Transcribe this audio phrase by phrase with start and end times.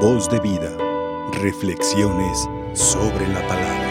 [0.00, 0.70] Voz de vida.
[1.40, 3.86] Reflexiones sobre la palabra.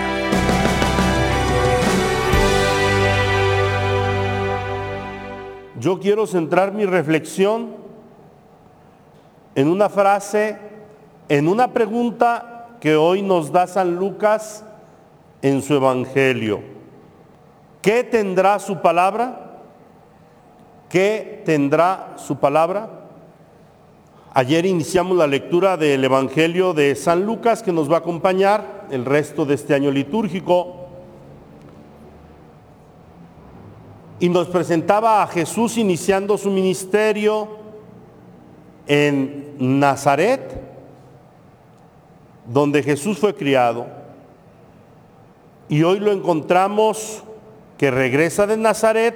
[5.79, 7.75] Yo quiero centrar mi reflexión
[9.55, 10.59] en una frase,
[11.27, 14.63] en una pregunta que hoy nos da San Lucas
[15.41, 16.61] en su Evangelio.
[17.81, 19.63] ¿Qué tendrá su palabra?
[20.87, 23.04] ¿Qué tendrá su palabra?
[24.37, 29.05] Ayer iniciamos la lectura del Evangelio de San Lucas que nos va a acompañar el
[29.05, 30.89] resto de este año litúrgico.
[34.19, 37.47] Y nos presentaba a Jesús iniciando su ministerio
[38.87, 40.61] en Nazaret,
[42.45, 43.87] donde Jesús fue criado.
[45.69, 47.23] Y hoy lo encontramos
[47.77, 49.15] que regresa de Nazaret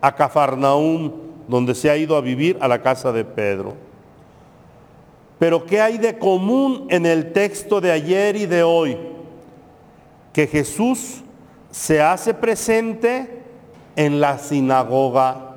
[0.00, 1.12] a Cafarnaúm,
[1.46, 3.87] donde se ha ido a vivir a la casa de Pedro.
[5.38, 8.98] Pero ¿qué hay de común en el texto de ayer y de hoy?
[10.32, 11.22] Que Jesús
[11.70, 13.42] se hace presente
[13.94, 15.56] en la sinagoga.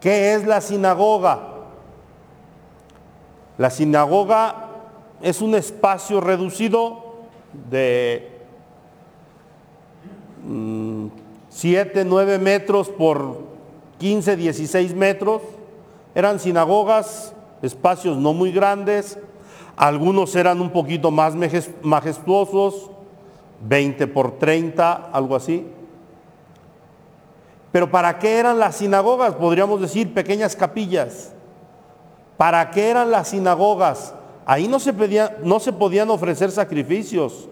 [0.00, 1.40] ¿Qué es la sinagoga?
[3.58, 4.66] La sinagoga
[5.22, 7.26] es un espacio reducido
[7.70, 8.30] de
[11.48, 13.38] 7, mm, 9 metros por
[13.98, 15.42] 15, 16 metros.
[16.14, 17.34] Eran sinagogas,
[17.66, 19.18] espacios no muy grandes,
[19.76, 21.34] algunos eran un poquito más
[21.82, 22.90] majestuosos,
[23.60, 25.66] 20 por 30, algo así.
[27.72, 29.34] Pero ¿para qué eran las sinagogas?
[29.34, 31.34] Podríamos decir pequeñas capillas.
[32.38, 34.14] ¿Para qué eran las sinagogas?
[34.46, 34.94] Ahí no se,
[35.42, 37.48] no se podían ofrecer sacrificios.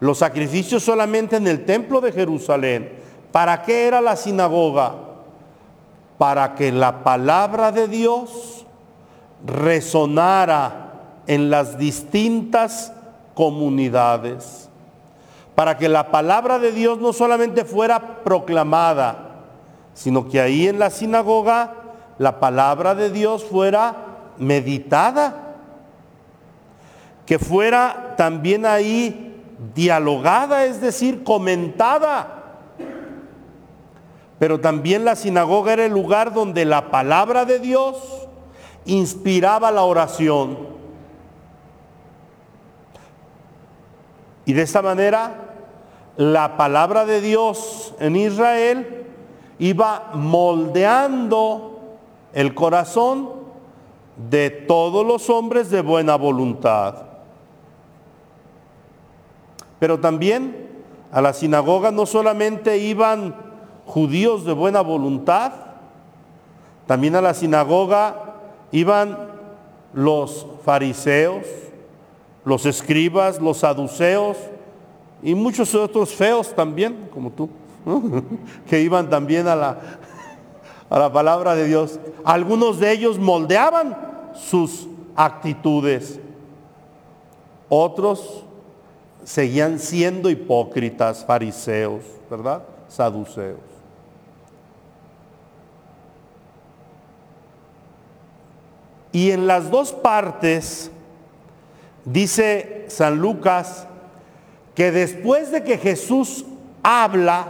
[0.00, 2.92] Los sacrificios solamente en el templo de Jerusalén.
[3.32, 4.96] ¿Para qué era la sinagoga?
[6.18, 8.63] Para que la palabra de Dios
[9.46, 10.92] resonara
[11.26, 12.92] en las distintas
[13.34, 14.68] comunidades.
[15.54, 19.44] Para que la palabra de Dios no solamente fuera proclamada,
[19.94, 21.74] sino que ahí en la sinagoga
[22.18, 23.94] la palabra de Dios fuera
[24.38, 25.44] meditada
[27.26, 29.42] que fuera también ahí
[29.74, 32.42] dialogada, es decir, comentada.
[34.38, 37.96] Pero también la sinagoga era el lugar donde la palabra de Dios
[38.86, 40.58] inspiraba la oración.
[44.46, 45.44] Y de esta manera,
[46.16, 49.06] la palabra de Dios en Israel
[49.58, 51.80] iba moldeando
[52.32, 53.30] el corazón
[54.30, 56.96] de todos los hombres de buena voluntad.
[59.78, 63.34] Pero también a la sinagoga no solamente iban
[63.86, 65.52] judíos de buena voluntad,
[66.86, 68.33] también a la sinagoga
[68.74, 69.16] iban
[69.92, 71.46] los fariseos,
[72.44, 74.36] los escribas, los saduceos
[75.22, 77.48] y muchos otros feos también, como tú,
[78.68, 79.78] que iban también a la,
[80.90, 82.00] a la palabra de Dios.
[82.24, 83.96] Algunos de ellos moldeaban
[84.34, 86.18] sus actitudes,
[87.68, 88.44] otros
[89.22, 92.64] seguían siendo hipócritas, fariseos, ¿verdad?
[92.88, 93.73] Saduceos.
[99.14, 100.90] Y en las dos partes
[102.04, 103.86] dice San Lucas
[104.74, 106.44] que después de que Jesús
[106.82, 107.46] habla,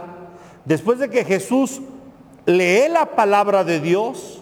[0.63, 1.81] después de que Jesús
[2.45, 4.41] lee la palabra de Dios,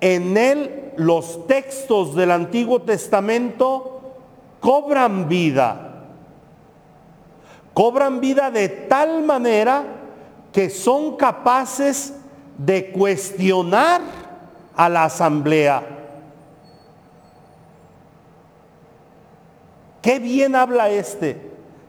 [0.00, 4.14] en él los textos del Antiguo Testamento
[4.60, 5.90] cobran vida
[7.74, 9.84] cobran vida de tal manera
[10.52, 12.14] que son capaces
[12.56, 14.00] de cuestionar
[14.76, 15.93] a la asamblea.
[20.04, 21.40] Qué bien habla este.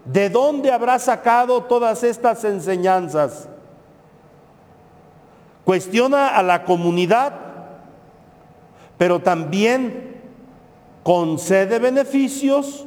[0.06, 3.50] ¿De dónde habrá sacado todas estas enseñanzas?
[5.66, 7.34] Cuestiona a la comunidad,
[8.98, 10.16] pero también
[11.04, 12.86] concede beneficios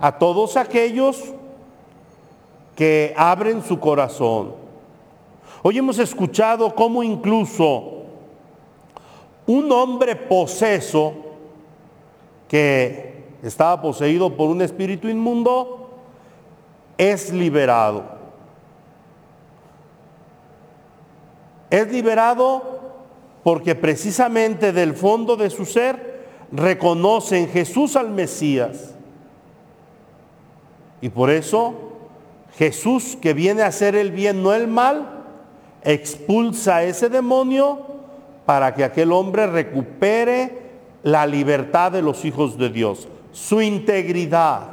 [0.00, 1.22] a todos aquellos
[2.74, 4.54] que abren su corazón.
[5.62, 8.04] Hoy hemos escuchado cómo incluso
[9.46, 11.12] un hombre poseso
[12.48, 15.90] que estaba poseído por un espíritu inmundo
[16.96, 18.04] es liberado.
[21.70, 22.80] Es liberado
[23.42, 28.94] porque precisamente del fondo de su ser reconoce en Jesús al Mesías.
[31.00, 31.74] Y por eso
[32.56, 35.24] Jesús, que viene a hacer el bien, no el mal,
[35.82, 37.80] expulsa a ese demonio
[38.46, 40.60] para que aquel hombre recupere
[41.02, 44.68] la libertad de los hijos de Dios, su integridad.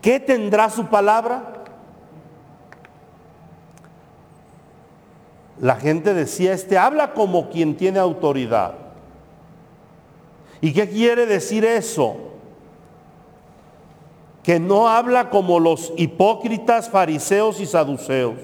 [0.00, 1.54] ¿Qué tendrá su palabra?
[5.60, 8.74] La gente decía, este habla como quien tiene autoridad.
[10.60, 12.16] ¿Y qué quiere decir eso?
[14.42, 18.38] Que no habla como los hipócritas, fariseos y saduceos,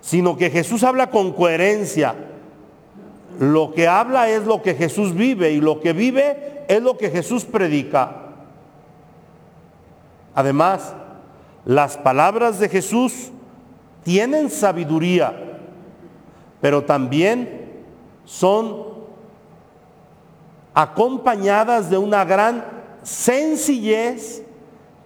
[0.00, 2.14] sino que Jesús habla con coherencia.
[3.38, 7.10] Lo que habla es lo que Jesús vive y lo que vive es lo que
[7.10, 8.16] Jesús predica.
[10.34, 10.94] Además,
[11.64, 13.30] las palabras de Jesús
[14.02, 15.60] tienen sabiduría,
[16.60, 17.82] pero también
[18.24, 18.92] son
[20.74, 22.64] acompañadas de una gran
[23.02, 24.42] sencillez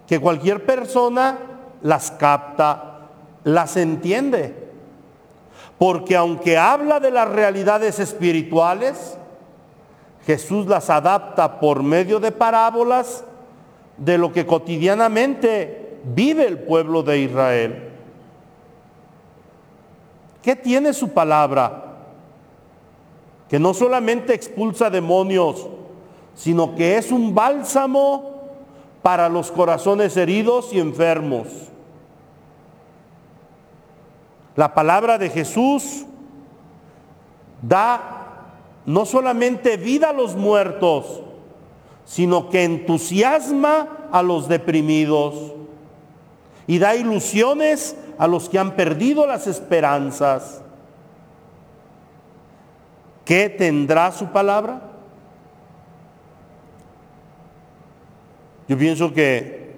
[0.06, 1.38] que cualquier persona
[1.82, 3.08] las capta,
[3.44, 4.65] las entiende.
[5.78, 9.18] Porque aunque habla de las realidades espirituales,
[10.24, 13.24] Jesús las adapta por medio de parábolas
[13.96, 17.90] de lo que cotidianamente vive el pueblo de Israel.
[20.42, 21.84] ¿Qué tiene su palabra?
[23.48, 25.68] Que no solamente expulsa demonios,
[26.34, 28.42] sino que es un bálsamo
[29.02, 31.46] para los corazones heridos y enfermos.
[34.56, 36.06] La palabra de Jesús
[37.62, 38.16] da
[38.86, 41.22] no solamente vida a los muertos,
[42.06, 45.52] sino que entusiasma a los deprimidos
[46.66, 50.62] y da ilusiones a los que han perdido las esperanzas.
[53.24, 54.80] ¿Qué tendrá su palabra?
[58.68, 59.76] Yo pienso que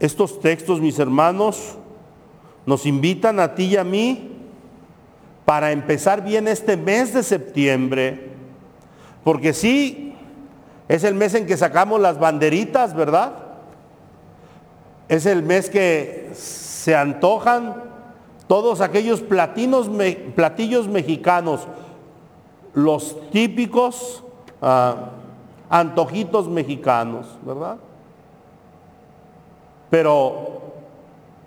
[0.00, 1.76] estos textos, mis hermanos,
[2.66, 4.30] nos invitan a ti y a mí
[5.44, 8.30] para empezar bien este mes de septiembre,
[9.24, 10.14] porque sí,
[10.88, 13.32] es el mes en que sacamos las banderitas, ¿verdad?
[15.08, 17.82] Es el mes que se antojan
[18.46, 19.88] todos aquellos platillos
[20.88, 21.66] mexicanos,
[22.74, 24.22] los típicos
[24.60, 25.10] ah,
[25.70, 27.78] antojitos mexicanos, ¿verdad?
[29.88, 30.61] Pero,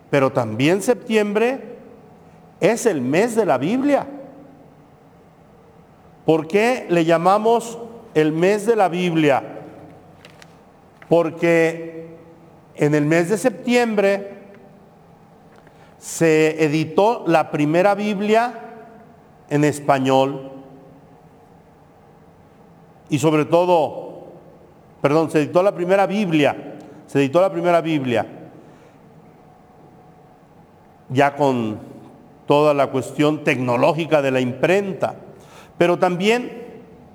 [0.10, 1.76] pero también septiembre
[2.60, 4.08] es el mes de la Biblia.
[6.26, 7.78] ¿Por qué le llamamos
[8.16, 9.44] el mes de la Biblia,
[11.10, 12.08] porque
[12.76, 14.32] en el mes de septiembre
[16.00, 18.54] se editó la primera Biblia
[19.50, 20.54] en español.
[23.10, 24.28] Y sobre todo,
[25.02, 26.78] perdón, se editó la primera Biblia,
[27.08, 28.26] se editó la primera Biblia
[31.10, 31.80] ya con
[32.46, 35.16] toda la cuestión tecnológica de la imprenta,
[35.78, 36.64] pero también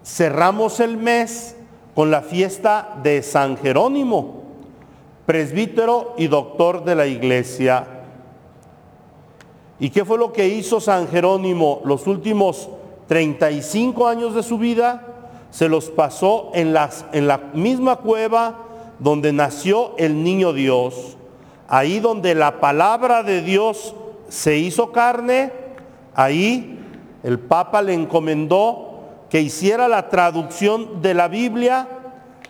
[0.05, 1.57] cerramos el mes
[1.95, 4.43] con la fiesta de San Jerónimo,
[5.27, 7.87] presbítero y doctor de la iglesia.
[9.79, 12.69] ¿Y qué fue lo que hizo San Jerónimo los últimos
[13.09, 15.07] 35 años de su vida?
[15.51, 18.67] Se los pasó en, las, en la misma cueva
[18.99, 21.17] donde nació el niño Dios,
[21.71, 23.95] ahí donde la palabra de Dios
[24.29, 25.53] se hizo carne,
[26.15, 26.79] ahí
[27.23, 28.99] el Papa le encomendó
[29.31, 31.89] que hiciera la traducción de la Biblia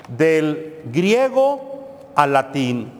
[0.08, 1.60] del griego
[2.14, 2.90] al latín.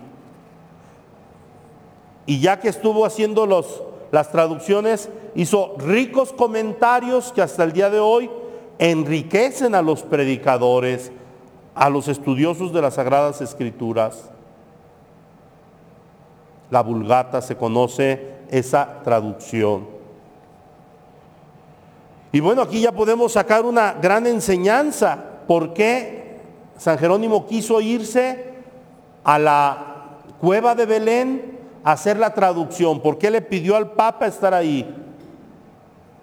[2.27, 7.89] Y ya que estuvo haciendo los, las traducciones, hizo ricos comentarios que hasta el día
[7.89, 8.31] de hoy
[8.79, 11.13] enriquecen a los predicadores,
[11.75, 14.31] a los estudiosos de las Sagradas Escrituras.
[16.71, 20.01] La vulgata se conoce esa traducción.
[22.33, 25.19] Y bueno, aquí ya podemos sacar una gran enseñanza.
[25.47, 26.39] ¿Por qué
[26.77, 28.55] San Jerónimo quiso irse
[29.25, 29.87] a la
[30.41, 33.01] cueva de Belén a hacer la traducción?
[33.01, 34.95] ¿Por qué le pidió al Papa estar ahí?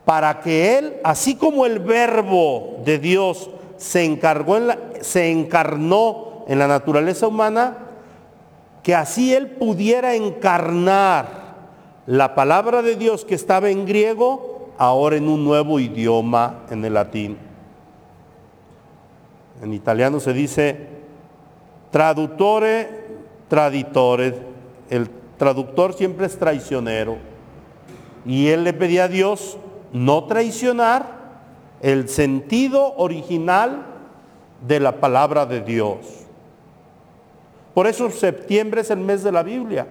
[0.06, 4.58] Para que él, así como el verbo de Dios se, encargó
[5.01, 7.87] se encarnó en la naturaleza humana,
[8.88, 11.27] que así él pudiera encarnar
[12.06, 16.94] la palabra de Dios que estaba en griego ahora en un nuevo idioma, en el
[16.94, 17.38] latín.
[19.62, 20.88] En italiano se dice
[21.91, 22.88] traductore,
[23.50, 24.34] traditore.
[24.89, 27.17] El traductor siempre es traicionero.
[28.25, 29.58] Y él le pedía a Dios
[29.91, 31.41] no traicionar
[31.82, 33.86] el sentido original
[34.65, 36.26] de la palabra de Dios.
[37.77, 39.86] Por eso septiembre es el mes de la Biblia.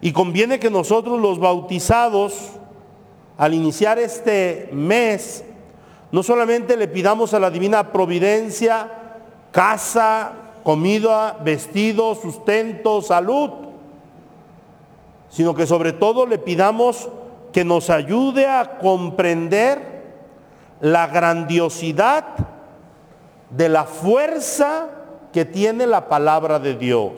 [0.00, 2.34] Y conviene que nosotros los bautizados
[3.38, 5.44] al iniciar este mes
[6.10, 8.90] No solamente le pidamos a la divina providencia
[9.52, 10.32] casa,
[10.64, 13.50] comida, vestido, sustento, salud,
[15.28, 17.08] sino que sobre todo le pidamos
[17.52, 20.02] que nos ayude a comprender
[20.80, 22.24] la grandiosidad
[23.50, 24.96] de la fuerza
[25.32, 27.12] que tiene la palabra de Dios.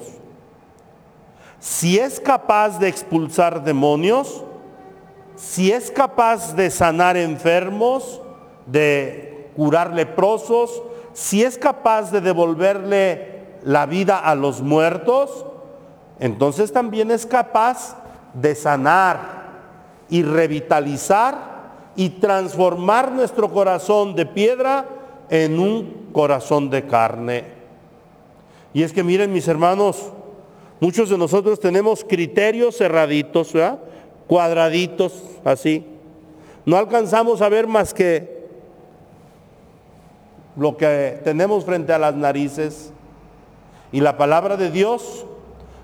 [1.60, 4.44] Si es capaz de expulsar demonios,
[5.36, 8.20] si es capaz de sanar enfermos,
[8.66, 15.46] de curar leprosos, si es capaz de devolverle la vida a los muertos,
[16.18, 17.96] entonces también es capaz
[18.34, 19.42] de sanar
[20.08, 21.52] y revitalizar
[21.96, 24.86] y transformar nuestro corazón de piedra
[25.28, 27.61] en un corazón de carne.
[28.74, 30.10] Y es que miren mis hermanos,
[30.80, 33.52] muchos de nosotros tenemos criterios cerraditos,
[34.26, 35.84] cuadraditos, así.
[36.64, 38.42] No alcanzamos a ver más que
[40.56, 42.92] lo que tenemos frente a las narices.
[43.90, 45.26] Y la palabra de Dios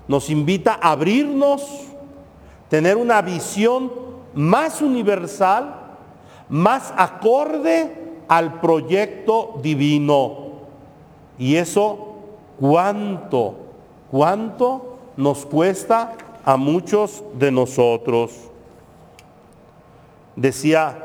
[0.07, 1.61] nos invita a abrirnos,
[2.69, 3.91] tener una visión
[4.33, 5.75] más universal,
[6.49, 7.95] más acorde
[8.27, 10.49] al proyecto divino.
[11.37, 12.08] Y eso,
[12.59, 13.55] ¿cuánto,
[14.11, 18.31] cuánto nos cuesta a muchos de nosotros?
[20.35, 20.97] Decía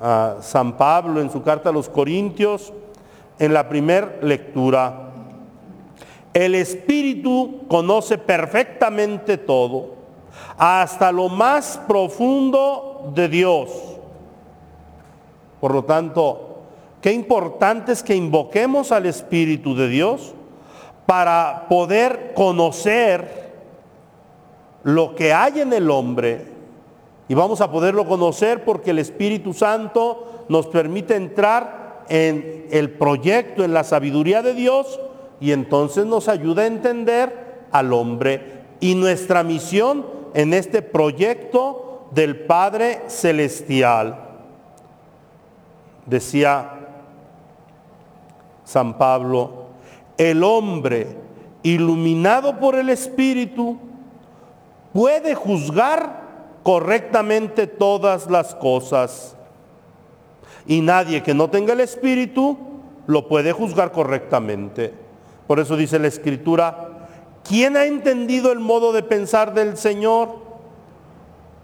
[0.00, 2.72] a San Pablo en su carta a los Corintios,
[3.38, 5.10] en la primera lectura.
[6.34, 9.94] El Espíritu conoce perfectamente todo,
[10.56, 13.70] hasta lo más profundo de Dios.
[15.60, 16.62] Por lo tanto,
[17.00, 20.34] qué importante es que invoquemos al Espíritu de Dios
[21.06, 23.50] para poder conocer
[24.84, 26.46] lo que hay en el hombre
[27.28, 33.64] y vamos a poderlo conocer porque el Espíritu Santo nos permite entrar en el proyecto,
[33.64, 35.00] en la sabiduría de Dios
[35.40, 40.04] y entonces nos ayuda a entender al hombre y nuestra misión
[40.34, 44.18] en este proyecto del Padre Celestial.
[46.04, 46.80] Decía
[48.64, 49.61] San Pablo,
[50.18, 51.16] el hombre
[51.62, 53.78] iluminado por el Espíritu
[54.92, 56.22] puede juzgar
[56.62, 59.36] correctamente todas las cosas.
[60.66, 62.56] Y nadie que no tenga el Espíritu
[63.06, 64.94] lo puede juzgar correctamente.
[65.46, 67.08] Por eso dice la Escritura,
[67.44, 70.40] ¿quién ha entendido el modo de pensar del Señor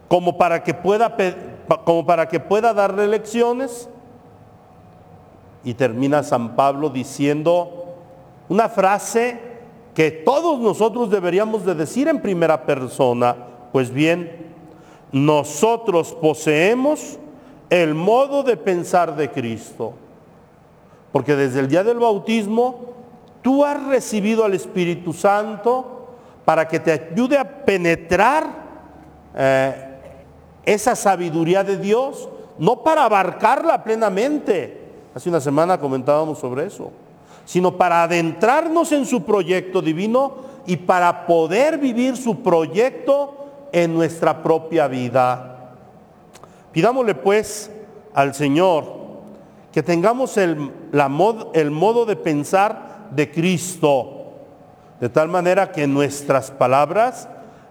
[0.09, 1.14] como para que pueda,
[2.75, 3.88] darle lecciones?
[5.64, 7.77] Y termina San Pablo diciendo
[8.49, 9.38] una frase
[9.95, 13.37] que todos nosotros deberíamos de decir en primera persona.
[13.73, 14.49] Pues bien,
[15.12, 17.19] nosotros poseemos
[17.71, 19.95] el modo de pensar de Cristo.
[21.12, 22.95] Porque desde el día del bautismo
[23.43, 26.07] tú has recibido al Espíritu Santo
[26.45, 28.47] para que te ayude a penetrar
[29.35, 29.99] eh,
[30.64, 32.28] esa sabiduría de Dios,
[32.59, 34.81] no para abarcarla plenamente.
[35.14, 36.90] Hace una semana comentábamos sobre eso,
[37.49, 40.35] sino para adentrarnos en su proyecto divino
[40.67, 45.71] y para poder vivir su proyecto en nuestra propia vida.
[46.73, 47.71] Pidámosle pues
[48.12, 48.85] al Señor
[49.73, 50.71] que tengamos el,
[51.55, 54.35] el modo de pensar de Cristo,
[55.00, 57.31] de tal manera que nuestras palabras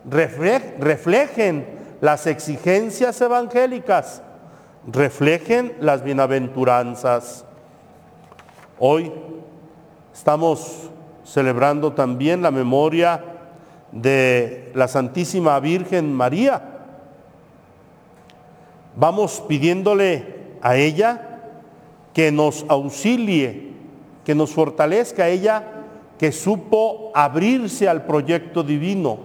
[0.10, 1.68] reflejen
[2.02, 4.24] las exigencias evangélicas,
[4.92, 7.46] reflejen las bienaventuranzas.
[8.80, 9.12] Hoy
[10.18, 10.90] estamos
[11.24, 13.24] celebrando también la memoria
[13.92, 16.60] de la Santísima Virgen María.
[18.96, 21.40] Vamos pidiéndole a ella
[22.16, 23.74] que nos auxilie,
[24.26, 25.86] que nos fortalezca ella
[26.18, 29.20] que supo abrirse al proyecto divino.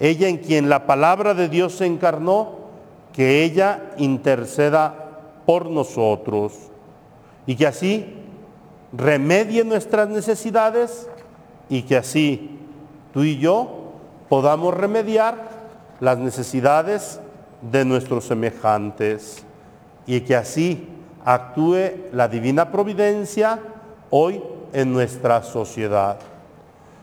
[0.00, 2.56] Ella en quien la palabra de Dios se encarnó,
[3.12, 6.54] que ella interceda por nosotros
[7.46, 8.23] y que así
[8.96, 11.08] remedie nuestras necesidades
[11.68, 12.58] y que así
[13.12, 13.92] tú y yo
[14.28, 15.48] podamos remediar
[16.00, 17.20] las necesidades
[17.62, 19.44] de nuestros semejantes
[20.06, 20.88] y que así
[21.24, 23.58] actúe la divina providencia
[24.10, 26.18] hoy en nuestra sociedad.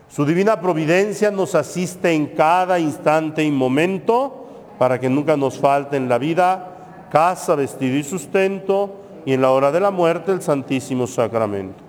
[0.07, 4.45] Su divina providencia nos asiste en cada instante y momento
[4.77, 9.51] para que nunca nos falte en la vida casa, vestido y sustento y en la
[9.51, 11.83] hora de la muerte el Santísimo Sacramento.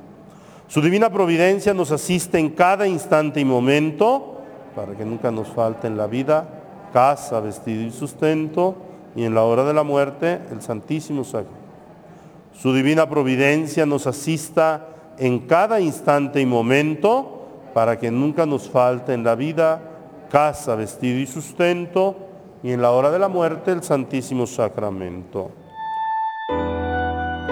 [0.68, 4.40] Su divina providencia nos asiste en cada instante y momento
[4.74, 6.48] para que nunca nos falte en la vida
[6.92, 8.76] casa, vestido y sustento,
[9.14, 11.60] y en la hora de la muerte el Santísimo Sacramento.
[12.54, 17.42] su divina providencia nos asista en cada instante y momento
[17.74, 19.80] para que nunca nos falte en la vida
[20.30, 22.16] casa, vestido y sustento
[22.62, 25.50] y en la hora de la muerte el Santísimo Sacramento.